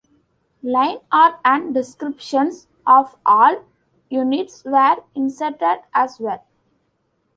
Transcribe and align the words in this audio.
Line 0.63 0.97
art 1.11 1.39
and 1.45 1.75
descriptions 1.75 2.65
of 2.87 3.17
all 3.23 3.63
units 4.09 4.65
were 4.65 4.97
inserted 5.13 5.81
as 5.93 6.19
well. 6.19 6.43